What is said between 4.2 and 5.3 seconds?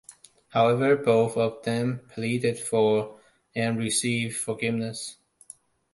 forgiveness.